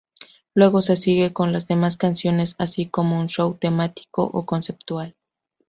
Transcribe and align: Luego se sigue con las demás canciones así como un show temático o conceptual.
Luego 0.55 0.81
se 0.81 0.95
sigue 0.95 1.31
con 1.31 1.53
las 1.53 1.67
demás 1.67 1.95
canciones 1.95 2.55
así 2.57 2.87
como 2.89 3.19
un 3.19 3.29
show 3.29 3.53
temático 3.53 4.23
o 4.23 4.47
conceptual. 4.47 5.15